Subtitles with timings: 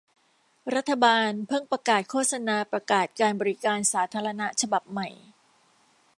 [0.75, 5.09] รัฐบาลเพิ่งประกาศโฆษณาประกาศการบริการสาธารณะฉบับใหม่